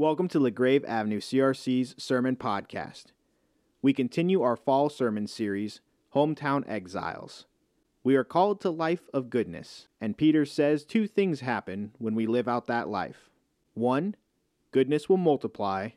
Welcome 0.00 0.28
to 0.28 0.40
LaGrave 0.40 0.82
Avenue 0.86 1.20
CRC's 1.20 1.94
Sermon 1.98 2.34
Podcast. 2.34 3.08
We 3.82 3.92
continue 3.92 4.40
our 4.40 4.56
fall 4.56 4.88
sermon 4.88 5.26
series, 5.26 5.82
Hometown 6.14 6.66
Exiles. 6.66 7.44
We 8.02 8.16
are 8.16 8.24
called 8.24 8.62
to 8.62 8.70
life 8.70 9.10
of 9.12 9.28
goodness, 9.28 9.88
and 10.00 10.16
Peter 10.16 10.46
says 10.46 10.86
two 10.86 11.06
things 11.06 11.40
happen 11.40 11.92
when 11.98 12.14
we 12.14 12.26
live 12.26 12.48
out 12.48 12.66
that 12.66 12.88
life. 12.88 13.28
One, 13.74 14.16
goodness 14.70 15.10
will 15.10 15.18
multiply, 15.18 15.90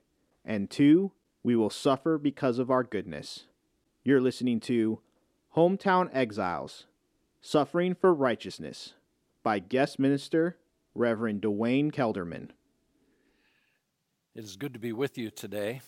and 0.43 0.70
two, 0.70 1.13
we 1.41 1.55
will 1.55 1.70
suffer 1.70 2.17
because 2.17 2.59
of 2.59 2.70
our 2.70 2.83
goodness. 2.83 3.45
You're 4.04 4.20
listening 4.20 4.59
to 4.59 4.99
Hometown 5.55 6.09
Exiles 6.13 6.88
Suffering 7.39 7.95
for 7.95 8.13
Righteousness 8.13 8.95
by 9.43 9.59
guest 9.59 9.97
minister 9.97 10.57
Reverend 10.93 11.39
Duane 11.39 11.89
Kelderman. 11.89 12.49
It 14.36 14.43
is 14.43 14.55
good 14.55 14.73
to 14.73 14.79
be 14.79 14.93
with 14.93 15.20
you 15.20 15.29
today. 15.29 15.81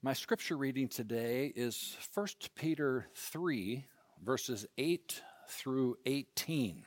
My 0.00 0.14
scripture 0.14 0.56
reading 0.56 0.88
today 0.88 1.52
is 1.54 1.94
1 2.14 2.26
Peter 2.54 3.06
3, 3.14 3.84
verses 4.24 4.64
8 4.78 5.20
through 5.46 5.98
18. 6.06 6.84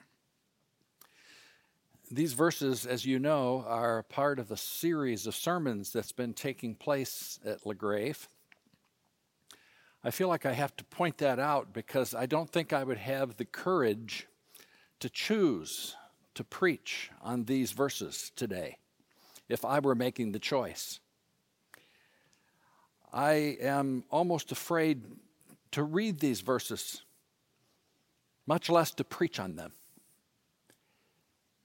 These 2.09 2.34
verses, 2.34 2.87
as 2.87 3.05
you 3.05 3.20
know, 3.20 3.63
are 3.67 4.01
part 4.01 4.39
of 4.39 4.49
a 4.49 4.57
series 4.57 5.27
of 5.27 5.35
sermons 5.35 5.93
that's 5.93 6.12
been 6.12 6.34
taking 6.34 6.73
place 6.73 7.39
at 7.45 7.63
LaGrave. 7.63 8.27
I 10.03 10.09
feel 10.09 10.27
like 10.27 10.48
I 10.48 10.53
have 10.53 10.76
to 10.77 10.84
point 10.85 11.20
that 11.20 11.37
out 11.37 11.71
because 11.71 12.15
I 12.15 12.26
don't 12.26 12.49
think 12.49 12.73
I 12.73 12.84
would 12.84 12.98
have 12.98 13.37
the 13.37 13.45
courage 13.45 14.26
to 15.01 15.09
choose 15.12 15.95
to 16.34 16.43
preach 16.43 17.12
on 17.21 17.43
these 17.43 17.73
verses 17.73 18.31
today 18.35 18.79
if 19.49 19.66
I 19.66 19.80
were 19.80 19.95
making 19.95 20.31
the 20.31 20.39
choice. 20.39 20.99
I 23.12 23.57
am 23.60 24.04
almost 24.12 24.51
afraid 24.51 25.04
to 25.71 25.84
read 25.84 26.20
these 26.20 26.41
verses, 26.41 27.01
much 28.46 28.70
less 28.70 28.91
to 28.91 29.04
preach 29.04 29.40
on 29.40 29.55
them, 29.55 29.73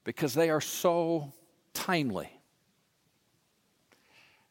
because 0.03 0.33
they 0.33 0.49
are 0.49 0.61
so 0.61 1.33
timely 1.73 2.31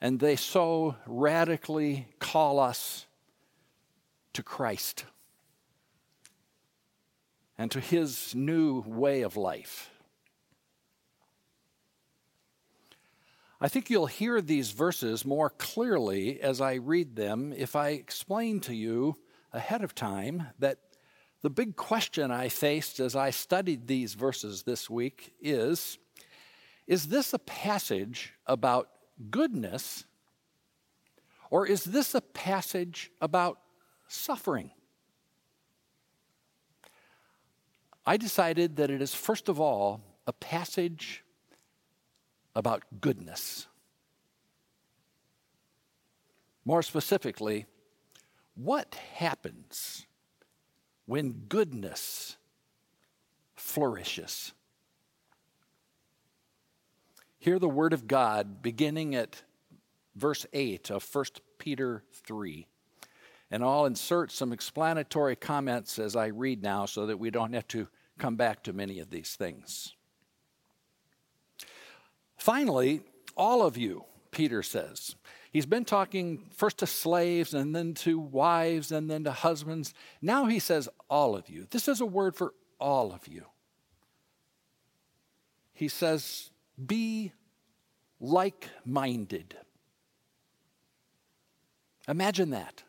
and 0.01 0.21
they 0.21 0.37
so 0.37 0.97
radically 1.07 2.09
call 2.19 2.61
us 2.61 3.07
to 4.35 4.43
Christ 4.43 5.07
and 7.57 7.71
to 7.71 7.81
his 7.81 8.35
new 8.35 8.81
way 8.81 9.23
of 9.23 9.37
life. 9.37 9.91
I 13.65 13.69
think 13.69 13.89
you'll 13.89 14.05
hear 14.05 14.43
these 14.43 14.73
verses 14.73 15.25
more 15.25 15.49
clearly 15.49 16.39
as 16.43 16.61
I 16.61 16.75
read 16.75 17.17
them 17.17 17.55
if 17.57 17.75
I 17.75 17.93
explain 17.93 18.61
to 18.61 18.75
you 18.75 19.17
ahead 19.55 19.83
of 19.83 19.95
time 19.95 20.49
that 20.59 20.81
the 21.41 21.49
big 21.49 21.75
question 21.75 22.31
I 22.31 22.51
faced 22.51 23.01
as 23.01 23.17
I 23.17 23.31
studied 23.31 23.87
these 23.87 24.13
verses 24.13 24.65
this 24.65 24.91
week 24.91 25.33
is 25.41 25.97
Is 26.87 27.07
this 27.07 27.33
a 27.33 27.39
passage 27.39 28.35
about 28.47 28.91
goodness, 29.31 30.05
or 31.49 31.67
is 31.67 31.85
this 31.85 32.15
a 32.15 32.21
passage 32.21 33.13
about 33.19 33.61
suffering? 34.09 34.73
I 38.05 38.19
decided 38.19 38.77
that 38.77 38.91
it 38.91 39.01
is, 39.01 39.15
first 39.15 39.49
of 39.49 39.59
all, 39.59 40.03
a 40.27 40.35
passage 40.35 41.24
about 42.55 42.85
goodness. 43.01 43.67
More 46.65 46.83
specifically, 46.83 47.67
what 48.55 48.95
happens 49.15 50.07
when 51.07 51.45
goodness 51.49 52.37
flourishes? 53.55 54.53
Hear 57.39 57.59
the 57.59 57.69
word 57.69 57.93
of 57.93 58.07
God 58.07 58.63
beginning 58.63 59.15
at 59.15 59.43
verse 60.17 60.47
8 60.53 60.91
of 60.91 61.07
1 61.15 61.25
Peter 61.59 62.03
3. 62.13 62.67
And 63.51 63.63
I'll 63.63 63.85
insert 63.85 64.33
some 64.33 64.53
explanatory 64.53 65.37
comments 65.37 65.99
as 65.99 66.17
I 66.17 66.29
read 66.29 66.63
now 66.63 66.87
so 66.87 67.07
that 67.07 67.19
we 67.19 67.31
don't 67.31 67.53
have 67.53 67.69
to 67.69 67.89
come 68.19 68.37
back 68.37 68.63
to 68.63 68.73
many 68.73 68.99
of 69.01 69.11
these 69.11 69.37
things. 69.37 69.95
Finally, 72.45 73.01
all 73.39 73.63
of 73.63 73.79
you, 73.79 74.05
Peter 74.31 74.63
says. 74.63 75.17
He's 75.51 75.65
been 75.65 75.87
talking 75.87 76.45
first 76.55 76.77
to 76.81 76.87
slaves 76.87 77.55
and 77.55 77.75
then 77.75 77.95
to 77.95 78.19
wives 78.19 78.93
and 78.93 79.11
then 79.11 79.25
to 79.25 79.33
husbands. 79.33 79.95
Now 80.21 80.45
he 80.45 80.59
says, 80.59 80.87
all 81.09 81.37
of 81.37 81.49
you. 81.49 81.67
This 81.71 81.89
is 81.89 82.03
a 82.03 82.05
word 82.05 82.37
for 82.37 82.53
all 82.79 83.15
of 83.15 83.27
you. 83.27 83.47
He 85.73 85.89
says, 85.89 86.51
be 86.87 87.33
like 88.21 88.69
minded. 88.85 89.57
Imagine 92.07 92.51
that. 92.51 92.83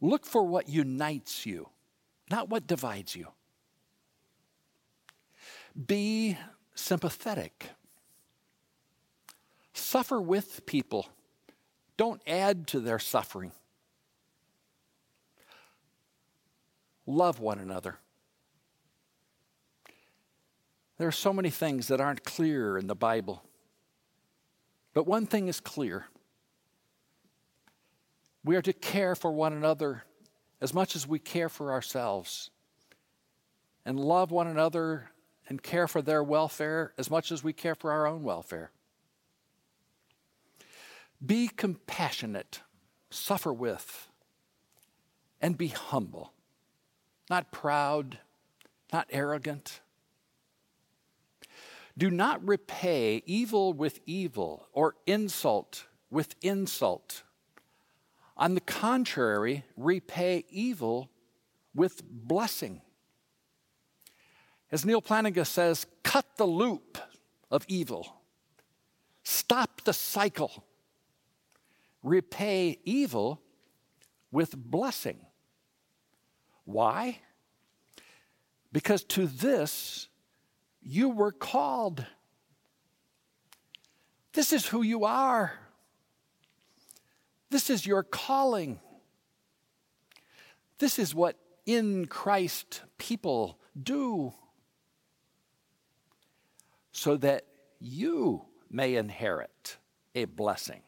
Look 0.00 0.24
for 0.24 0.44
what 0.44 0.68
unites 0.68 1.44
you, 1.44 1.68
not 2.30 2.48
what 2.48 2.68
divides 2.68 3.16
you. 3.16 3.26
Be 5.88 6.38
sympathetic. 6.76 7.66
Suffer 9.80 10.20
with 10.20 10.66
people, 10.66 11.08
don't 11.96 12.20
add 12.26 12.66
to 12.68 12.80
their 12.80 12.98
suffering. 12.98 13.52
Love 17.06 17.40
one 17.40 17.58
another. 17.58 17.98
There 20.98 21.08
are 21.08 21.12
so 21.12 21.32
many 21.32 21.50
things 21.50 21.88
that 21.88 22.00
aren't 22.00 22.24
clear 22.24 22.76
in 22.76 22.86
the 22.86 22.94
Bible. 22.94 23.42
But 24.92 25.06
one 25.06 25.26
thing 25.26 25.48
is 25.48 25.60
clear 25.60 26.06
we 28.44 28.56
are 28.56 28.62
to 28.62 28.72
care 28.72 29.14
for 29.14 29.32
one 29.32 29.52
another 29.52 30.04
as 30.60 30.72
much 30.72 30.94
as 30.94 31.06
we 31.06 31.18
care 31.18 31.48
for 31.48 31.72
ourselves, 31.72 32.50
and 33.84 33.98
love 33.98 34.30
one 34.30 34.46
another 34.46 35.10
and 35.48 35.62
care 35.62 35.88
for 35.88 36.02
their 36.02 36.22
welfare 36.22 36.92
as 36.98 37.10
much 37.10 37.32
as 37.32 37.42
we 37.42 37.52
care 37.52 37.74
for 37.74 37.90
our 37.90 38.06
own 38.06 38.22
welfare. 38.22 38.70
Be 41.24 41.48
compassionate, 41.48 42.62
suffer 43.10 43.52
with, 43.52 44.08
and 45.40 45.58
be 45.58 45.68
humble, 45.68 46.32
not 47.28 47.52
proud, 47.52 48.18
not 48.92 49.06
arrogant. 49.10 49.80
Do 51.98 52.10
not 52.10 52.46
repay 52.46 53.22
evil 53.26 53.72
with 53.72 54.00
evil 54.06 54.68
or 54.72 54.94
insult 55.06 55.86
with 56.10 56.34
insult. 56.42 57.22
On 58.36 58.54
the 58.54 58.60
contrary, 58.60 59.64
repay 59.76 60.44
evil 60.50 61.10
with 61.74 62.02
blessing. 62.02 62.80
As 64.72 64.84
Neal 64.84 65.02
Plantinga 65.02 65.46
says, 65.46 65.86
cut 66.02 66.24
the 66.36 66.46
loop 66.46 66.98
of 67.50 67.64
evil, 67.68 68.22
stop 69.22 69.82
the 69.82 69.92
cycle, 69.92 70.64
repay 72.02 72.78
evil 72.84 73.40
with 74.30 74.56
blessing. 74.56 75.26
Why? 76.64 77.18
Because 78.72 79.04
to 79.04 79.26
this 79.26 80.08
you 80.82 81.08
were 81.10 81.32
called. 81.32 82.06
This 84.32 84.52
is 84.52 84.66
who 84.66 84.82
you 84.82 85.04
are. 85.04 85.52
This 87.50 87.68
is 87.68 87.84
your 87.84 88.02
calling. 88.02 88.78
This 90.78 90.98
is 90.98 91.14
what 91.14 91.36
in 91.66 92.06
Christ 92.06 92.82
people 92.96 93.58
do 93.80 94.32
so 96.92 97.16
that 97.16 97.44
you 97.80 98.44
may 98.70 98.94
inherit 98.94 99.76
a 100.14 100.24
blessing. 100.24 100.82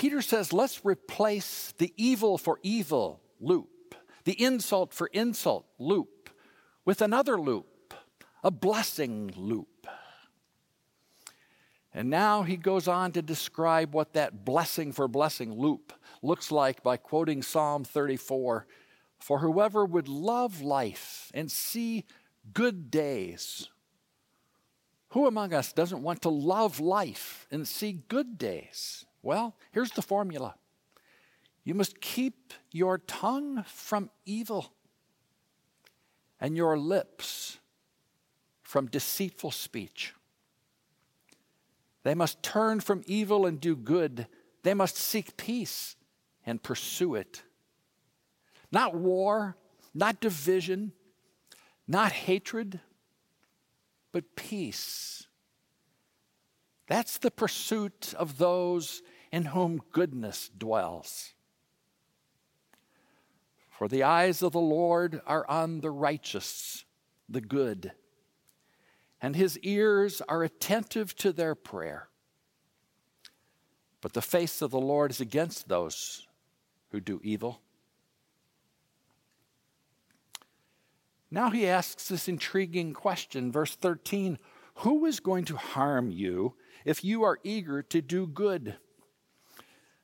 Peter 0.00 0.22
says, 0.22 0.50
let's 0.50 0.82
replace 0.82 1.74
the 1.76 1.92
evil 1.98 2.38
for 2.38 2.58
evil 2.62 3.20
loop, 3.38 3.94
the 4.24 4.42
insult 4.42 4.94
for 4.94 5.08
insult 5.08 5.66
loop, 5.78 6.30
with 6.86 7.02
another 7.02 7.38
loop, 7.38 7.92
a 8.42 8.50
blessing 8.50 9.30
loop. 9.36 9.86
And 11.92 12.08
now 12.08 12.44
he 12.44 12.56
goes 12.56 12.88
on 12.88 13.12
to 13.12 13.20
describe 13.20 13.92
what 13.92 14.14
that 14.14 14.42
blessing 14.42 14.92
for 14.92 15.06
blessing 15.06 15.52
loop 15.52 15.92
looks 16.22 16.50
like 16.50 16.82
by 16.82 16.96
quoting 16.96 17.42
Psalm 17.42 17.84
34 17.84 18.66
For 19.18 19.40
whoever 19.40 19.84
would 19.84 20.08
love 20.08 20.62
life 20.62 21.30
and 21.34 21.52
see 21.52 22.06
good 22.54 22.90
days 22.90 23.68
Who 25.10 25.26
among 25.26 25.52
us 25.52 25.74
doesn't 25.74 26.02
want 26.02 26.22
to 26.22 26.30
love 26.30 26.80
life 26.80 27.46
and 27.50 27.68
see 27.68 28.00
good 28.08 28.38
days? 28.38 29.04
Well, 29.22 29.56
here's 29.72 29.92
the 29.92 30.02
formula 30.02 30.54
you 31.64 31.74
must 31.74 32.00
keep 32.00 32.54
your 32.72 32.98
tongue 32.98 33.64
from 33.66 34.10
evil 34.24 34.72
and 36.40 36.56
your 36.56 36.78
lips 36.78 37.58
from 38.62 38.86
deceitful 38.86 39.50
speech. 39.50 40.14
They 42.02 42.14
must 42.14 42.42
turn 42.42 42.80
from 42.80 43.02
evil 43.06 43.44
and 43.44 43.60
do 43.60 43.76
good. 43.76 44.26
They 44.62 44.72
must 44.72 44.96
seek 44.96 45.36
peace 45.36 45.96
and 46.46 46.62
pursue 46.62 47.14
it. 47.14 47.42
Not 48.72 48.94
war, 48.94 49.56
not 49.92 50.20
division, 50.20 50.92
not 51.86 52.12
hatred, 52.12 52.80
but 54.12 54.34
peace. 54.34 55.26
That's 56.86 57.18
the 57.18 57.30
pursuit 57.30 58.14
of 58.16 58.38
those 58.38 59.02
in 59.32 59.46
whom 59.46 59.82
goodness 59.92 60.50
dwells. 60.56 61.34
For 63.70 63.88
the 63.88 64.02
eyes 64.02 64.42
of 64.42 64.52
the 64.52 64.60
Lord 64.60 65.22
are 65.26 65.48
on 65.48 65.80
the 65.80 65.90
righteous, 65.90 66.84
the 67.28 67.40
good, 67.40 67.92
and 69.22 69.36
his 69.36 69.58
ears 69.60 70.20
are 70.28 70.42
attentive 70.42 71.14
to 71.16 71.32
their 71.32 71.54
prayer. 71.54 72.08
But 74.00 74.14
the 74.14 74.22
face 74.22 74.62
of 74.62 74.70
the 74.70 74.80
Lord 74.80 75.10
is 75.10 75.20
against 75.20 75.68
those 75.68 76.26
who 76.90 77.00
do 77.00 77.20
evil. 77.22 77.60
Now 81.30 81.50
he 81.50 81.66
asks 81.66 82.08
this 82.08 82.28
intriguing 82.28 82.92
question, 82.92 83.52
verse 83.52 83.74
13 83.74 84.38
Who 84.76 85.06
is 85.06 85.20
going 85.20 85.44
to 85.46 85.56
harm 85.56 86.10
you 86.10 86.54
if 86.84 87.04
you 87.04 87.22
are 87.22 87.38
eager 87.44 87.82
to 87.82 88.02
do 88.02 88.26
good? 88.26 88.76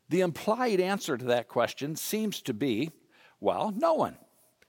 The 0.08 0.20
implied 0.20 0.80
answer 0.80 1.16
to 1.16 1.24
that 1.26 1.48
question 1.48 1.96
seems 1.96 2.40
to 2.42 2.54
be 2.54 2.90
well, 3.40 3.72
no 3.76 3.94
one. 3.94 4.16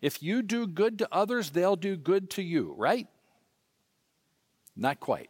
If 0.01 0.21
you 0.21 0.41
do 0.41 0.67
good 0.67 0.99
to 0.99 1.07
others, 1.11 1.51
they'll 1.51 1.75
do 1.75 1.95
good 1.95 2.29
to 2.31 2.43
you, 2.43 2.73
right? 2.77 3.07
Not 4.75 4.99
quite. 4.99 5.29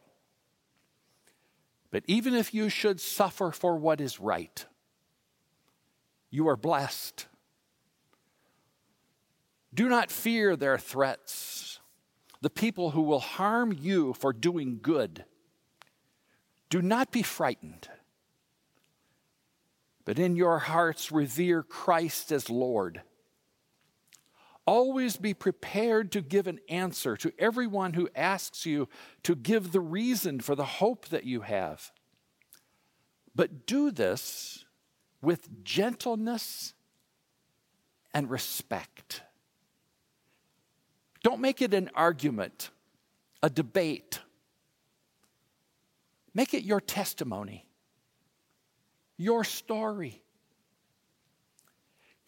But 1.91 2.03
even 2.07 2.33
if 2.33 2.53
you 2.53 2.69
should 2.69 2.99
suffer 2.99 3.51
for 3.51 3.77
what 3.77 4.01
is 4.01 4.19
right, 4.19 4.65
you 6.29 6.49
are 6.49 6.57
blessed. 6.57 7.27
Do 9.73 9.87
not 9.87 10.11
fear 10.11 10.55
their 10.55 10.77
threats, 10.77 11.79
the 12.41 12.49
people 12.49 12.91
who 12.91 13.03
will 13.03 13.19
harm 13.19 13.71
you 13.71 14.13
for 14.13 14.33
doing 14.33 14.79
good. 14.81 15.23
Do 16.69 16.81
not 16.81 17.11
be 17.11 17.21
frightened, 17.21 17.87
but 20.07 20.17
in 20.17 20.37
your 20.37 20.59
hearts 20.59 21.11
revere 21.11 21.61
Christ 21.61 22.31
as 22.31 22.49
Lord. 22.49 23.01
Always 24.65 25.17
be 25.17 25.33
prepared 25.33 26.13
to 26.13 26.21
give 26.21 26.47
an 26.47 26.61
answer 26.69 27.17
to 27.17 27.33
everyone 27.37 27.91
who 27.91 28.07
asks 28.15 28.65
you 28.65 28.87
to 29.23 29.35
give 29.35 29.73
the 29.73 29.81
reason 29.81 30.39
for 30.39 30.55
the 30.55 30.63
hope 30.63 31.09
that 31.09 31.25
you 31.25 31.41
have. 31.41 31.91
But 33.35 33.67
do 33.67 33.91
this 33.91 34.63
with 35.21 35.65
gentleness 35.65 36.73
and 38.13 38.29
respect. 38.29 39.23
Don't 41.21 41.41
make 41.41 41.61
it 41.61 41.73
an 41.73 41.89
argument, 41.93 42.69
a 43.43 43.49
debate. 43.49 44.21
Make 46.33 46.53
it 46.53 46.63
your 46.63 46.79
testimony, 46.79 47.67
your 49.17 49.43
story. 49.43 50.21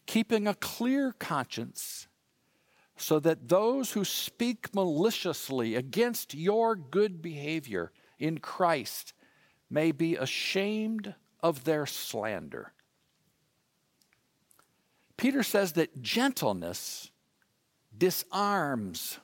Keeping 0.05 0.47
a 0.47 0.55
clear 0.55 1.13
conscience 1.13 2.07
so 2.97 3.19
that 3.19 3.47
those 3.47 3.93
who 3.93 4.03
speak 4.03 4.73
maliciously 4.73 5.75
against 5.75 6.33
your 6.33 6.75
good 6.75 7.21
behavior 7.21 7.91
in 8.17 8.39
Christ 8.39 9.13
may 9.69 9.91
be 9.91 10.15
ashamed 10.15 11.15
of 11.41 11.63
their 11.63 11.85
slander. 11.85 12.73
Peter 15.15 15.43
says 15.43 15.73
that 15.73 16.01
gentleness 16.01 17.11
disarms, 17.97 19.19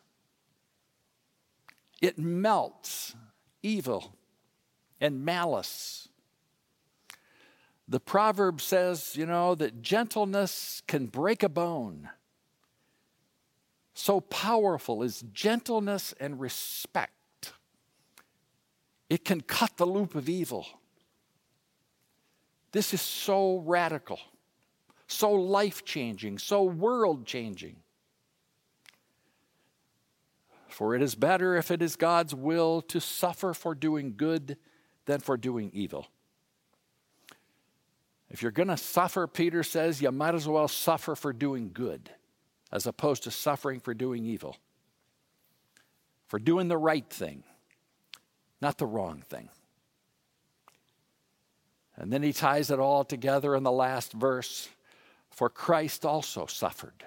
it 2.02 2.20
melts 2.20 3.16
evil 3.64 4.16
and 5.00 5.24
malice. 5.24 6.10
The 7.88 8.00
proverb 8.00 8.62
says, 8.62 9.16
you 9.16 9.26
know, 9.26 9.54
that 9.56 9.82
gentleness 9.82 10.82
can 10.88 11.06
break 11.06 11.44
a 11.44 11.50
bone. 11.50 12.10
So 13.94 14.20
powerful 14.20 15.04
is 15.04 15.24
gentleness 15.32 16.14
and 16.20 16.40
respect. 16.40 17.54
It 19.10 19.24
can 19.24 19.42
cut 19.42 19.78
the 19.78 19.86
loop 19.86 20.16
of 20.16 20.28
evil. 20.28 20.66
This 22.72 22.94
is 22.94 23.02
so 23.02 23.60
radical, 23.60 24.20
so 25.08 25.32
life 25.32 25.86
changing, 25.86 26.40
so 26.40 26.64
world 26.64 27.26
changing. 27.26 27.78
For 30.68 30.94
it 30.94 31.02
is 31.02 31.16
better 31.16 31.56
if 31.56 31.72
it 31.72 31.82
is 31.82 31.96
God's 31.96 32.36
will 32.36 32.82
to 32.82 33.00
suffer 33.00 33.54
for 33.54 33.76
doing 33.76 34.16
good 34.18 34.58
than 35.06 35.22
for 35.22 35.38
doing 35.38 35.72
evil. 35.74 36.08
If 38.30 38.42
you're 38.42 38.52
going 38.52 38.70
to 38.70 38.78
suffer, 38.78 39.28
Peter 39.28 39.64
says, 39.64 40.02
you 40.02 40.12
might 40.12 40.36
as 40.36 40.48
well 40.48 40.68
suffer 40.68 41.16
for 41.16 41.32
doing 41.32 41.72
good 41.74 42.10
as 42.72 42.88
opposed 42.88 43.24
to 43.24 43.32
suffering 43.32 43.80
for 43.80 43.94
doing 43.94 44.26
evil, 44.26 44.58
for 46.28 46.40
doing 46.40 46.68
the 46.68 46.78
right 46.78 47.08
thing, 47.10 47.44
not 48.62 48.78
the 48.78 48.86
wrong 48.86 49.24
thing. 49.28 49.50
And 51.96 52.12
then 52.12 52.24
he 52.24 52.34
ties 52.34 52.72
it 52.72 52.80
all 52.80 53.06
together 53.06 53.56
in 53.56 53.64
the 53.64 53.72
last 53.72 54.12
verse 54.12 54.70
For 55.30 55.50
Christ 55.50 56.06
also 56.06 56.46
suffered 56.46 57.06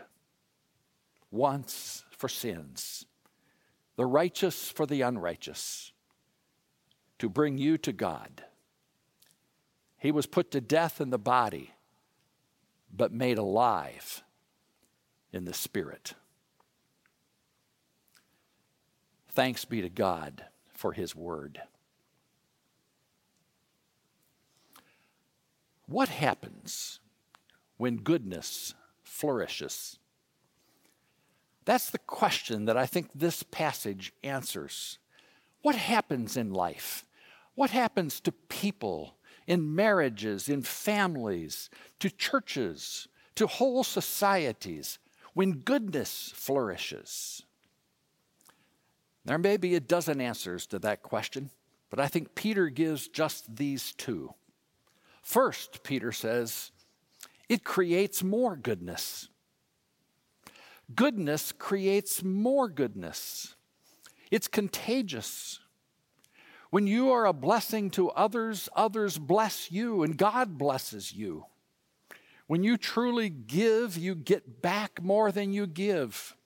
once 1.30 2.04
for 2.10 2.28
sins, 2.28 3.04
the 3.96 4.06
righteous 4.06 4.70
for 4.70 4.86
the 4.86 5.02
unrighteous, 5.02 5.92
to 7.18 7.28
bring 7.28 7.58
you 7.58 7.76
to 7.78 7.92
God. 7.92 8.44
He 9.99 10.12
was 10.12 10.26
put 10.26 10.50
to 10.52 10.61
death 10.61 11.00
in 11.00 11.11
the 11.11 11.19
body, 11.19 11.73
but 12.95 13.12
made 13.12 13.37
alive 13.37 14.23
in 15.33 15.45
the 15.45 15.55
Spirit. 15.55 16.14
Thanks 19.28 19.64
be 19.64 19.83
to 19.83 19.88
God 19.88 20.45
for 20.73 20.93
His 20.93 21.14
Word. 21.14 21.61
What 25.87 26.09
happens 26.09 27.00
when 27.76 27.97
goodness 27.97 28.75
flourishes? 29.02 29.99
That's 31.64 31.90
the 31.90 31.99
question 31.99 32.67
that 32.67 32.76
I 32.76 32.87
think 32.87 33.11
this 33.14 33.43
passage 33.43 34.12
answers. 34.23 34.99
What 35.62 35.75
happens 35.75 36.37
in 36.37 36.52
life? 36.52 37.05
What 37.55 37.71
happens 37.71 38.21
to 38.21 38.33
people, 38.33 39.17
in 39.49 39.75
marriages, 39.75 40.49
in 40.49 40.61
families, 40.62 41.71
to 41.99 42.11
churches, 42.11 43.09
to 43.35 43.47
whole 43.47 43.83
societies 43.83 44.99
when 45.33 45.52
goodness 45.52 46.31
flourishes? 46.35 47.43
There 49.25 49.38
may 49.38 49.57
be 49.57 49.75
a 49.75 49.81
dozen 49.81 50.21
answers 50.21 50.67
to 50.67 50.78
that 50.81 51.02
question, 51.02 51.50
but 51.88 51.99
I 51.99 52.09
think 52.09 52.35
Peter 52.35 52.69
gives 52.69 53.09
just 53.09 53.57
these 53.57 53.95
two. 53.95 54.35
First, 55.23 55.83
Peter 55.83 56.12
says, 56.12 56.71
it 57.49 57.64
creates 57.64 58.23
more 58.23 58.55
goodness. 58.55 59.28
Goodness 60.95 61.52
creates 61.52 62.23
more 62.23 62.69
goodness. 62.69 63.55
It's 64.31 64.49
contagious. 64.49 65.61
When 66.70 66.87
you 66.87 67.10
are 67.10 67.25
a 67.25 67.32
blessing 67.32 67.90
to 67.90 68.10
others, 68.10 68.68
others 68.76 69.16
bless 69.16 69.72
you, 69.72 70.02
and 70.02 70.16
God 70.16 70.58
blesses 70.58 71.12
you. 71.12 71.46
When 72.46 72.62
you 72.62 72.76
truly 72.76 73.30
give, 73.30 73.96
you 73.96 74.14
get 74.14 74.60
back 74.60 75.02
more 75.02 75.32
than 75.32 75.52
you 75.52 75.66
give. 75.66 76.37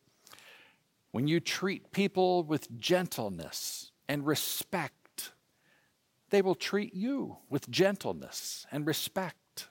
When 1.10 1.26
you 1.26 1.40
treat 1.40 1.92
people 1.92 2.44
with 2.44 2.78
gentleness 2.78 3.90
and 4.08 4.26
respect, 4.26 5.32
they 6.30 6.40
will 6.40 6.54
treat 6.54 6.94
you 6.94 7.38
with 7.50 7.68
gentleness 7.68 8.66
and 8.72 8.86
respect. 8.86 9.68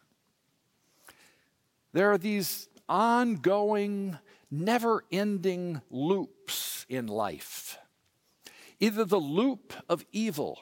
There 1.94 2.12
are 2.12 2.18
these 2.18 2.68
ongoing, 2.88 4.18
never 4.50 5.04
ending 5.12 5.82
loops 5.90 6.86
in 6.88 7.08
life. 7.08 7.78
Either 8.82 9.06
the 9.06 9.20
loop 9.20 9.74
of 9.88 10.04
evil 10.12 10.60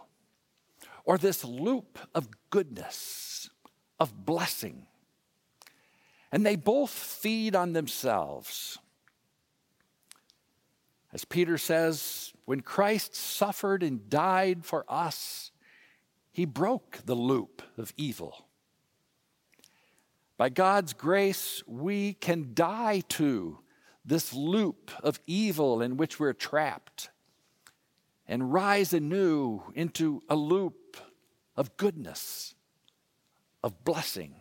or 1.06 1.18
this 1.18 1.44
loop 1.44 1.98
of 2.14 2.28
goodness, 2.52 3.50
of 4.00 4.26
blessing. 4.26 4.86
And 6.32 6.46
they 6.46 6.56
both 6.56 6.92
feed 6.92 7.56
on 7.56 7.74
themselves. 7.74 8.78
As 11.12 11.26
Peter 11.26 11.58
says, 11.58 12.34
when 12.46 12.60
Christ 12.60 13.16
suffered 13.16 13.82
and 13.82 14.10
died 14.10 14.66
for 14.66 14.86
us, 14.88 15.52
he 16.32 16.46
broke 16.46 17.00
the 17.06 17.16
loop 17.16 17.64
of 17.78 17.94
evil. 17.98 18.46
By 20.38 20.50
God's 20.50 20.94
grace, 20.94 21.64
we 21.66 22.14
can 22.14 22.52
die 22.54 23.02
to 23.10 23.60
this 24.06 24.34
loop 24.34 24.92
of 25.04 25.20
evil 25.26 25.82
in 25.82 25.98
which 25.98 26.20
we're 26.20 26.34
trapped 26.34 27.10
and 28.30 28.54
rise 28.54 28.94
anew 28.94 29.64
into 29.74 30.22
a 30.30 30.36
loop 30.36 30.98
of 31.58 31.76
goodness, 31.78 32.54
of 33.64 33.84
blessing. 33.84 34.36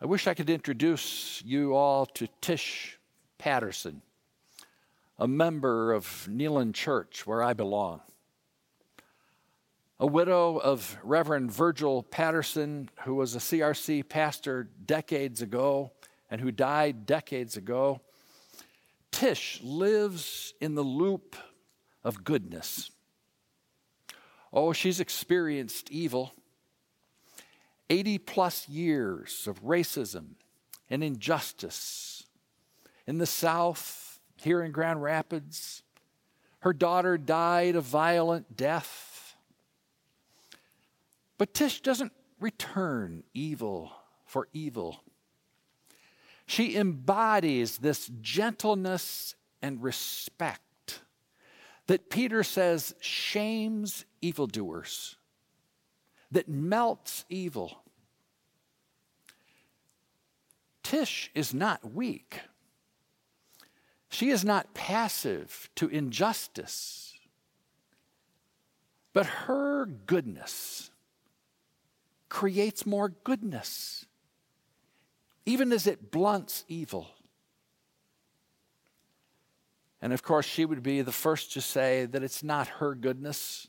I 0.00 0.06
wish 0.06 0.26
I 0.26 0.32
could 0.32 0.48
introduce 0.48 1.42
you 1.44 1.74
all 1.74 2.06
to 2.06 2.26
Tish 2.40 2.98
Patterson, 3.36 4.00
a 5.18 5.28
member 5.28 5.92
of 5.92 6.26
Neland 6.26 6.74
Church 6.74 7.26
where 7.26 7.42
I 7.42 7.52
belong. 7.52 8.00
A 10.00 10.06
widow 10.06 10.56
of 10.56 10.96
Reverend 11.02 11.52
Virgil 11.52 12.02
Patterson, 12.02 12.88
who 13.04 13.14
was 13.14 13.34
a 13.34 13.40
CRC 13.40 14.08
pastor 14.08 14.70
decades 14.86 15.42
ago 15.42 15.92
and 16.30 16.40
who 16.40 16.50
died 16.50 17.04
decades 17.04 17.58
ago. 17.58 18.00
Tish 19.16 19.62
lives 19.62 20.52
in 20.60 20.74
the 20.74 20.82
loop 20.82 21.36
of 22.04 22.22
goodness. 22.22 22.90
Oh, 24.52 24.74
she's 24.74 25.00
experienced 25.00 25.90
evil. 25.90 26.34
80 27.88 28.18
plus 28.18 28.68
years 28.68 29.46
of 29.48 29.62
racism 29.64 30.34
and 30.90 31.02
injustice 31.02 32.24
in 33.06 33.16
the 33.16 33.24
South, 33.24 34.20
here 34.36 34.62
in 34.62 34.70
Grand 34.70 35.02
Rapids. 35.02 35.82
Her 36.58 36.74
daughter 36.74 37.16
died 37.16 37.74
a 37.74 37.80
violent 37.80 38.54
death. 38.54 39.34
But 41.38 41.54
Tish 41.54 41.80
doesn't 41.80 42.12
return 42.38 43.22
evil 43.32 43.92
for 44.26 44.48
evil. 44.52 45.00
She 46.46 46.76
embodies 46.76 47.78
this 47.78 48.10
gentleness 48.20 49.34
and 49.60 49.82
respect 49.82 50.62
that 51.86 52.10
Peter 52.10 52.42
says 52.42 52.94
shames 53.00 54.04
evildoers, 54.20 55.16
that 56.30 56.48
melts 56.48 57.24
evil. 57.28 57.82
Tish 60.82 61.30
is 61.34 61.52
not 61.52 61.92
weak. 61.92 62.40
She 64.08 64.30
is 64.30 64.44
not 64.44 64.72
passive 64.72 65.68
to 65.74 65.88
injustice. 65.88 67.14
But 69.12 69.26
her 69.26 69.86
goodness 69.86 70.90
creates 72.28 72.86
more 72.86 73.08
goodness 73.08 74.06
even 75.46 75.72
as 75.72 75.86
it 75.86 76.10
blunts 76.10 76.64
evil. 76.68 77.08
And 80.02 80.12
of 80.12 80.22
course, 80.22 80.44
she 80.44 80.64
would 80.64 80.82
be 80.82 81.00
the 81.00 81.12
first 81.12 81.52
to 81.54 81.60
say 81.60 82.04
that 82.04 82.22
it's 82.22 82.42
not 82.42 82.66
her 82.66 82.94
goodness, 82.94 83.68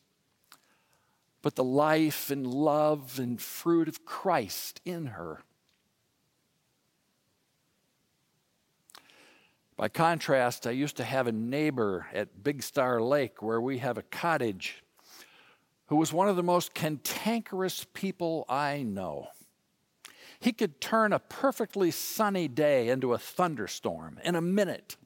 but 1.42 1.56
the 1.56 1.64
life 1.64 2.30
and 2.30 2.46
love 2.46 3.20
and 3.20 3.40
fruit 3.40 3.88
of 3.88 4.04
Christ 4.04 4.82
in 4.84 5.06
her. 5.08 5.42
By 9.78 9.88
contrast, 9.90 10.66
I 10.66 10.72
used 10.72 10.98
to 10.98 11.04
have 11.04 11.28
a 11.28 11.32
neighbor 11.32 12.08
at 12.12 12.44
Big 12.44 12.64
Star 12.64 13.00
Lake 13.00 13.44
where 13.44 13.62
we 13.62 13.78
have 13.78 14.00
a 14.00 14.04
cottage 14.04 14.84
who 15.86 15.96
was 15.96 16.12
one 16.12 16.28
of 16.28 16.36
the 16.36 16.44
most 16.44 16.74
cantankerous 16.74 17.86
people 17.94 18.44
I 18.50 18.82
know. 18.82 19.28
He 20.40 20.52
could 20.52 20.80
turn 20.80 21.14
a 21.14 21.20
perfectly 21.20 21.92
sunny 21.92 22.48
day 22.48 22.90
into 22.90 23.14
a 23.14 23.18
thunderstorm 23.18 24.20
in 24.24 24.36
a 24.36 24.42
minute. 24.42 24.98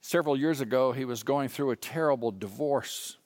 Several 0.00 0.36
years 0.36 0.60
ago, 0.60 0.92
he 0.92 1.04
was 1.04 1.22
going 1.22 1.48
through 1.48 1.70
a 1.70 1.76
terrible 1.76 2.30
divorce. 2.32 3.16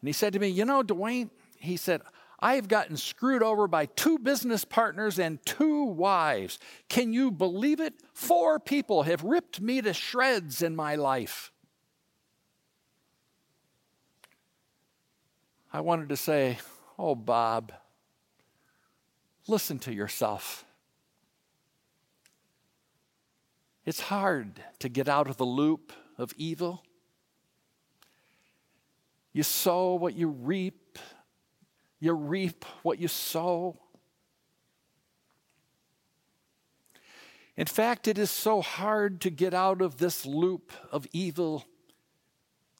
And 0.00 0.08
he 0.08 0.12
said 0.12 0.32
to 0.34 0.38
me, 0.38 0.48
You 0.48 0.64
know, 0.64 0.82
Duane, 0.82 1.30
he 1.58 1.76
said, 1.76 2.02
I've 2.38 2.68
gotten 2.68 2.96
screwed 2.96 3.42
over 3.42 3.66
by 3.66 3.86
two 3.86 4.18
business 4.18 4.64
partners 4.64 5.18
and 5.18 5.44
two 5.46 5.84
wives. 5.84 6.58
Can 6.88 7.12
you 7.12 7.30
believe 7.30 7.80
it? 7.80 7.94
Four 8.12 8.60
people 8.60 9.04
have 9.04 9.24
ripped 9.24 9.60
me 9.60 9.80
to 9.80 9.94
shreds 9.94 10.60
in 10.60 10.76
my 10.76 10.96
life. 10.96 11.50
I 15.72 15.80
wanted 15.80 16.10
to 16.10 16.16
say, 16.16 16.58
Oh, 16.98 17.14
Bob, 17.14 17.72
Listen 19.48 19.78
to 19.80 19.94
yourself. 19.94 20.64
It's 23.84 24.00
hard 24.00 24.60
to 24.80 24.88
get 24.88 25.08
out 25.08 25.28
of 25.28 25.36
the 25.36 25.46
loop 25.46 25.92
of 26.18 26.32
evil. 26.36 26.82
You 29.32 29.44
sow 29.44 29.94
what 29.94 30.14
you 30.14 30.28
reap, 30.28 30.98
you 32.00 32.12
reap 32.12 32.64
what 32.82 32.98
you 32.98 33.06
sow. 33.06 33.78
In 37.56 37.66
fact, 37.66 38.08
it 38.08 38.18
is 38.18 38.30
so 38.30 38.60
hard 38.60 39.20
to 39.20 39.30
get 39.30 39.54
out 39.54 39.80
of 39.80 39.98
this 39.98 40.26
loop 40.26 40.72
of 40.90 41.06
evil 41.12 41.64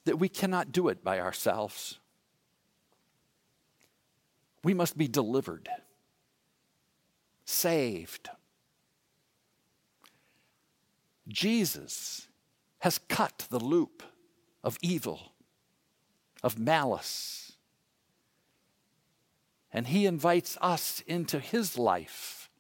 that 0.05 0.19
we 0.19 0.29
cannot 0.29 0.73
do 0.73 0.89
it 0.89 1.05
by 1.05 1.21
ourselves. 1.21 1.99
We 4.65 4.75
must 4.75 4.99
be 4.99 5.07
delivered 5.07 5.69
saved. 7.47 8.29
Jesus 11.27 12.29
has 12.81 12.99
cut 12.99 13.47
the 13.49 13.59
loop 13.59 14.03
of 14.63 14.79
evil, 14.83 15.33
of 16.43 16.59
malice. 16.59 17.53
And 19.73 19.87
he 19.89 20.07
invites 20.07 20.59
us 20.61 21.03
into 21.07 21.39
his 21.39 21.79
life, 21.79 22.51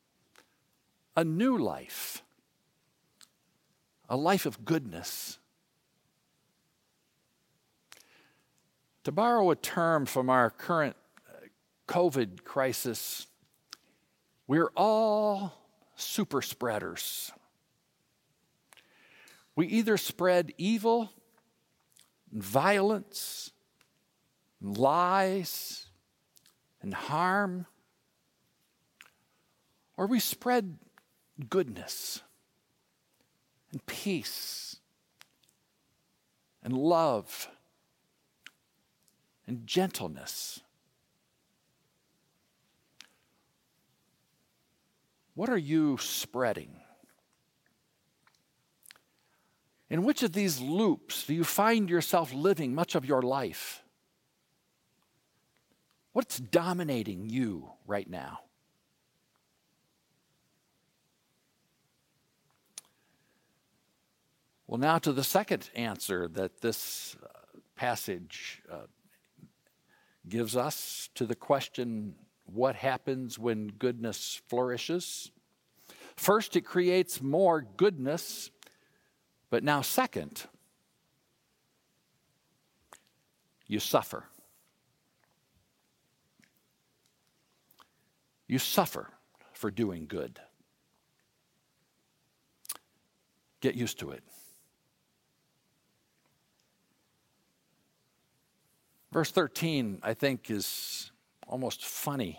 a 1.17 1.25
new 1.25 1.57
life, 1.57 2.23
a 4.09 4.17
life 4.17 4.47
of 4.47 4.65
goodness. 4.65 5.39
To 9.05 9.13
borrow 9.13 9.51
a 9.51 9.57
term 9.57 10.07
from 10.07 10.29
our 10.29 10.51
current 10.51 10.97
uh, 11.29 11.47
COVID 11.89 12.45
crisis, 12.45 13.29
we're 14.47 14.71
all 14.77 15.53
super 15.97 16.43
spreaders. 16.43 17.33
We 19.55 19.67
either 19.69 19.97
spread 19.97 20.53
evil, 20.59 21.11
violence, 22.31 23.51
lies, 24.61 25.87
and 26.83 26.93
harm, 26.93 27.67
or 29.97 30.07
we 30.07 30.21
spread 30.21 30.77
goodness 31.49 32.23
and 33.73 33.85
peace 33.87 34.77
and 36.63 36.77
love 36.77 37.49
and 39.47 39.67
gentleness 39.67 40.61
What 45.37 45.51
are 45.51 45.59
you 45.59 45.99
spreading? 45.99 46.81
In 49.91 50.03
which 50.03 50.23
of 50.23 50.33
these 50.33 50.63
loops 50.63 51.27
do 51.27 51.35
you 51.35 51.45
find 51.45 51.91
yourself 51.91 52.33
living 52.33 52.75
much 52.75 52.95
of 52.95 53.05
your 53.05 53.21
life? 53.21 53.85
What's 56.15 56.39
dominating 56.39 57.29
you 57.29 57.71
right 57.87 58.09
now? 58.09 58.41
Well, 64.67 64.79
now 64.79 64.97
to 65.01 65.13
the 65.13 65.23
second 65.23 65.69
answer 65.75 66.29
that 66.29 66.63
this 66.63 67.15
uh, 67.23 67.59
passage 67.77 68.63
uh, 68.73 68.87
gives 70.27 70.57
us 70.57 71.11
to 71.15 71.27
the 71.27 71.37
question 71.37 72.15
what 72.47 72.77
happens 72.77 73.39
when 73.39 73.69
goodness 73.69 74.41
flourishes. 74.49 75.31
First, 76.17 76.57
it 76.57 76.63
creates 76.63 77.21
more 77.21 77.63
goodness 77.63 78.51
But 79.51 79.63
now, 79.63 79.81
second, 79.81 80.45
you 83.67 83.79
suffer. 83.79 84.25
You 88.49 88.59
suffer 88.59 89.11
for 89.53 89.71
doing 89.71 90.07
good. 90.07 90.41
Get 93.61 93.75
used 93.75 93.99
to 94.01 94.11
it. 94.11 94.23
Verse 99.13 99.31
13, 99.31 100.01
I 100.03 100.15
think, 100.15 100.51
is 100.51 101.11
almost 101.47 101.85
funny. 101.85 102.39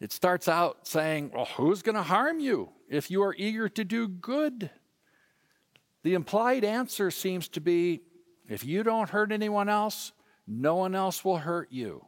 It 0.00 0.12
starts 0.12 0.48
out 0.48 0.86
saying, 0.86 1.32
Well, 1.34 1.44
who's 1.44 1.82
going 1.82 1.96
to 1.96 2.02
harm 2.02 2.40
you 2.40 2.70
if 2.88 3.10
you 3.10 3.22
are 3.22 3.34
eager 3.36 3.68
to 3.68 3.84
do 3.84 4.08
good? 4.08 4.70
The 6.02 6.14
implied 6.14 6.64
answer 6.64 7.10
seems 7.10 7.48
to 7.48 7.60
be 7.60 8.00
if 8.48 8.64
you 8.64 8.82
don't 8.82 9.10
hurt 9.10 9.30
anyone 9.30 9.68
else, 9.68 10.12
no 10.46 10.76
one 10.76 10.94
else 10.94 11.24
will 11.24 11.38
hurt 11.38 11.70
you. 11.70 12.04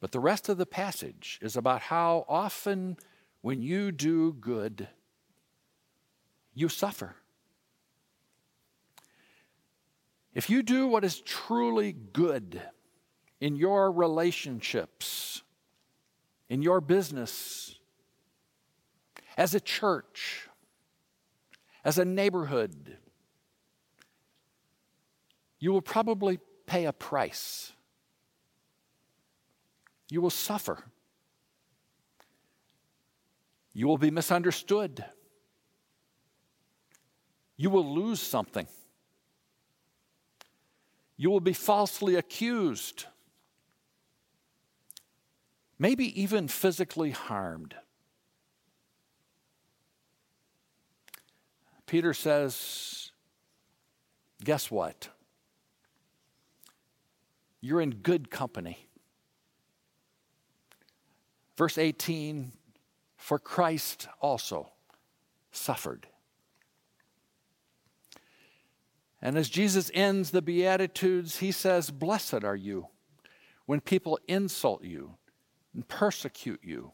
But 0.00 0.12
the 0.12 0.20
rest 0.20 0.48
of 0.48 0.58
the 0.58 0.66
passage 0.66 1.38
is 1.40 1.56
about 1.56 1.80
how 1.80 2.26
often 2.28 2.98
when 3.40 3.62
you 3.62 3.92
do 3.92 4.34
good, 4.34 4.88
you 6.52 6.68
suffer. 6.68 7.16
If 10.34 10.50
you 10.50 10.62
do 10.62 10.86
what 10.86 11.04
is 11.04 11.20
truly 11.20 11.92
good 11.92 12.60
in 13.40 13.56
your 13.56 13.90
relationships, 13.90 15.42
in 16.48 16.62
your 16.62 16.80
business, 16.80 17.78
as 19.36 19.54
a 19.54 19.60
church, 19.60 20.48
as 21.84 21.98
a 21.98 22.04
neighborhood, 22.04 22.96
you 25.58 25.72
will 25.72 25.82
probably 25.82 26.38
pay 26.66 26.84
a 26.84 26.92
price. 26.92 27.72
You 30.08 30.20
will 30.20 30.30
suffer. 30.30 30.78
You 33.72 33.86
will 33.86 33.98
be 33.98 34.10
misunderstood. 34.10 35.04
You 37.56 37.70
will 37.70 37.94
lose 37.94 38.20
something. 38.20 38.66
You 41.16 41.30
will 41.30 41.40
be 41.40 41.52
falsely 41.52 42.16
accused, 42.16 43.06
maybe 45.78 46.20
even 46.20 46.48
physically 46.48 47.10
harmed. 47.10 47.74
Peter 51.86 52.12
says, 52.12 53.10
Guess 54.44 54.70
what? 54.70 55.08
You're 57.60 57.80
in 57.80 57.90
good 57.90 58.30
company. 58.30 58.86
Verse 61.56 61.78
18 61.78 62.52
For 63.16 63.38
Christ 63.38 64.08
also 64.20 64.72
suffered. 65.50 66.06
And 69.22 69.38
as 69.38 69.48
Jesus 69.48 69.90
ends 69.94 70.30
the 70.30 70.42
Beatitudes, 70.42 71.38
he 71.38 71.50
says, 71.50 71.90
Blessed 71.90 72.44
are 72.44 72.56
you 72.56 72.88
when 73.64 73.80
people 73.80 74.18
insult 74.28 74.84
you 74.84 75.14
and 75.76 75.86
persecute 75.86 76.60
you 76.64 76.92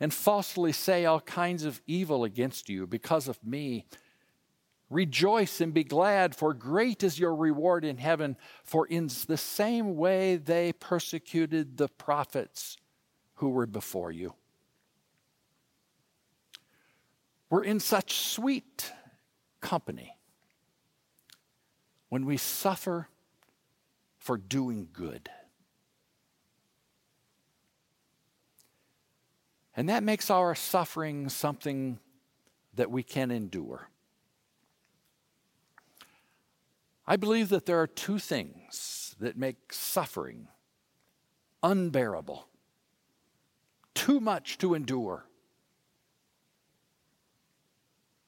and 0.00 0.12
falsely 0.12 0.72
say 0.72 1.04
all 1.04 1.20
kinds 1.20 1.64
of 1.64 1.80
evil 1.86 2.24
against 2.24 2.68
you 2.68 2.86
because 2.86 3.28
of 3.28 3.38
me. 3.44 3.86
Rejoice 4.90 5.60
and 5.60 5.72
be 5.72 5.84
glad, 5.84 6.34
for 6.34 6.52
great 6.54 7.02
is 7.04 7.18
your 7.18 7.36
reward 7.36 7.84
in 7.84 7.98
heaven. 7.98 8.36
For 8.64 8.86
in 8.86 9.08
the 9.28 9.36
same 9.36 9.96
way 9.96 10.36
they 10.36 10.72
persecuted 10.72 11.76
the 11.76 11.88
prophets 11.88 12.78
who 13.34 13.50
were 13.50 13.66
before 13.66 14.10
you. 14.10 14.34
We're 17.50 17.64
in 17.64 17.80
such 17.80 18.16
sweet 18.16 18.92
company 19.60 20.16
when 22.08 22.24
we 22.24 22.38
suffer 22.38 23.08
for 24.16 24.38
doing 24.38 24.88
good. 24.92 25.28
And 29.76 29.88
that 29.88 30.02
makes 30.02 30.30
our 30.30 30.54
suffering 30.54 31.28
something 31.28 31.98
that 32.74 32.90
we 32.90 33.02
can 33.02 33.30
endure. 33.30 33.88
I 37.06 37.16
believe 37.16 37.48
that 37.48 37.66
there 37.66 37.80
are 37.80 37.86
two 37.86 38.18
things 38.18 39.16
that 39.18 39.36
make 39.36 39.72
suffering 39.72 40.48
unbearable, 41.62 42.48
too 43.94 44.20
much 44.20 44.58
to 44.58 44.74
endure 44.74 45.26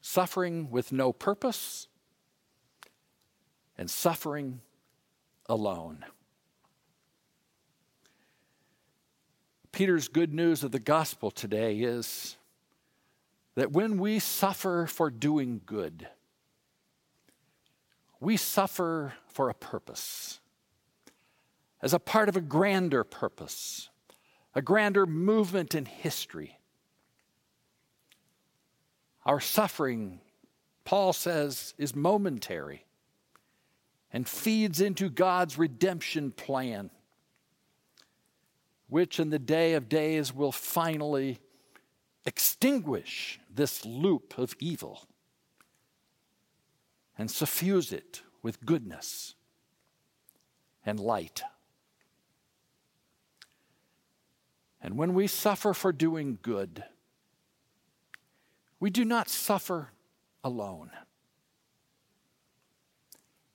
suffering 0.04 0.70
with 0.70 0.92
no 0.92 1.14
purpose 1.14 1.88
and 3.78 3.90
suffering 3.90 4.60
alone. 5.46 6.04
Peter's 9.74 10.06
good 10.06 10.32
news 10.32 10.62
of 10.62 10.70
the 10.70 10.78
gospel 10.78 11.32
today 11.32 11.78
is 11.78 12.36
that 13.56 13.72
when 13.72 13.98
we 13.98 14.20
suffer 14.20 14.86
for 14.86 15.10
doing 15.10 15.60
good, 15.66 16.06
we 18.20 18.36
suffer 18.36 19.14
for 19.26 19.50
a 19.50 19.54
purpose, 19.54 20.38
as 21.82 21.92
a 21.92 21.98
part 21.98 22.28
of 22.28 22.36
a 22.36 22.40
grander 22.40 23.02
purpose, 23.02 23.90
a 24.54 24.62
grander 24.62 25.06
movement 25.06 25.74
in 25.74 25.86
history. 25.86 26.60
Our 29.26 29.40
suffering, 29.40 30.20
Paul 30.84 31.12
says, 31.12 31.74
is 31.78 31.96
momentary 31.96 32.84
and 34.12 34.28
feeds 34.28 34.80
into 34.80 35.10
God's 35.10 35.58
redemption 35.58 36.30
plan, 36.30 36.90
which 38.88 39.18
in 39.18 39.30
the 39.30 39.38
day 39.38 39.74
of 39.74 39.88
days 39.88 40.32
will 40.32 40.52
finally 40.52 41.38
extinguish 42.26 43.40
this 43.52 43.84
loop 43.84 44.38
of 44.38 44.54
evil 44.58 45.06
and 47.16 47.30
suffuse 47.30 47.92
it 47.92 48.22
with 48.42 48.64
goodness 48.64 49.34
and 50.84 51.00
light. 51.00 51.42
And 54.82 54.98
when 54.98 55.14
we 55.14 55.26
suffer 55.26 55.72
for 55.72 55.92
doing 55.92 56.38
good, 56.42 56.84
we 58.80 58.90
do 58.90 59.04
not 59.04 59.30
suffer 59.30 59.92
alone. 60.42 60.90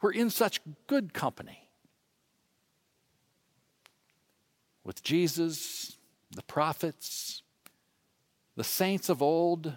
We're 0.02 0.13
in 0.13 0.30
such 0.32 0.62
good 0.88 1.13
company 1.13 1.68
with 4.84 5.04
Jesus, 5.04 5.98
the 6.32 6.42
prophets, 6.44 7.44
the 8.56 8.63
saints 8.63 9.10
of 9.10 9.22
old, 9.22 9.74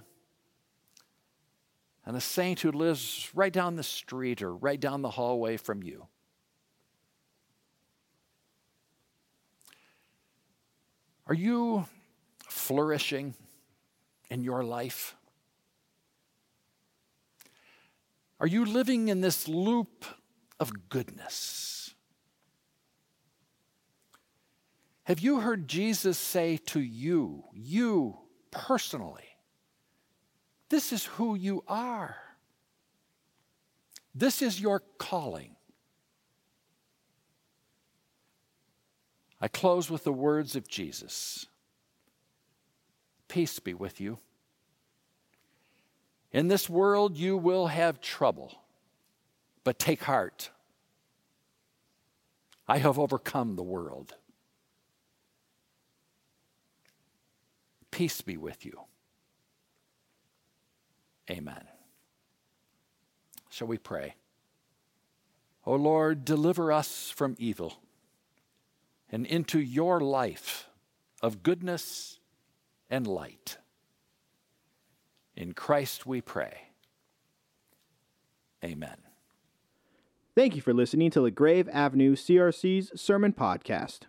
and 2.05 2.17
the 2.17 2.21
saint 2.21 2.61
who 2.61 2.73
lives 2.73 3.31
right 3.35 3.53
down 3.53 3.77
the 3.77 3.83
street 3.83 4.43
or 4.43 4.55
right 4.55 4.81
down 4.81 5.03
the 5.03 5.11
hallway 5.11 5.57
from 5.57 5.83
you. 5.83 6.07
Are 11.27 11.35
you 11.35 11.87
flourishing 12.49 13.35
in 14.31 14.43
your 14.43 14.65
life? 14.65 15.15
Are 18.41 18.47
you 18.47 18.65
living 18.65 19.09
in 19.09 19.21
this 19.21 19.47
loop 19.47 20.05
of 20.59 20.89
goodness? 20.89 21.72
Have 25.05 25.21
you 25.21 25.41
heard 25.41 25.67
Jesus 25.67 26.17
say 26.19 26.59
to 26.67 26.81
you, 26.81 27.45
you 27.53 28.19
personally, 28.51 29.25
this 30.69 30.93
is 30.93 31.05
who 31.05 31.35
you 31.35 31.65
are? 31.67 32.17
This 34.15 34.43
is 34.43 34.61
your 34.61 34.83
calling. 34.99 35.57
I 39.41 39.49
close 39.49 39.91
with 39.91 40.05
the 40.05 40.13
words 40.13 40.55
of 40.55 40.69
Jesus 40.69 41.47
Peace 43.33 43.59
be 43.61 43.73
with 43.73 43.99
you. 43.99 44.19
In 46.33 46.49
this 46.49 46.69
world 46.69 47.17
you 47.17 47.35
will 47.35 47.69
have 47.69 47.99
trouble, 47.99 48.61
but 49.65 49.79
take 49.79 50.03
heart. 50.03 50.51
I 52.69 52.77
have 52.77 52.99
overcome 52.99 53.57
the 53.57 53.63
world. 53.63 54.15
Peace 57.93 58.23
be 58.23 58.37
with 58.37 58.67
you. 58.67 58.81
Amen. 61.31 61.65
Shall 63.49 63.69
we 63.69 63.79
pray? 63.79 64.17
O 65.65 65.75
Lord, 65.75 66.25
deliver 66.25 66.73
us 66.73 67.11
from 67.11 67.37
evil 67.39 67.81
and 69.11 69.25
into 69.27 69.61
your 69.61 70.01
life 70.01 70.69
of 71.23 71.45
goodness 71.45 72.19
and 72.91 73.07
light. 73.07 73.59
In 75.37 75.53
Christ 75.53 76.07
we 76.07 76.21
pray. 76.21 76.69
Amen. 78.65 78.97
Thank 80.35 80.57
you 80.57 80.63
for 80.63 80.73
listening 80.73 81.11
to 81.11 81.21
LaGrave 81.21 81.69
Avenue 81.73 82.17
CRC's 82.17 82.99
Sermon 83.01 83.33
Podcast. 83.33 84.07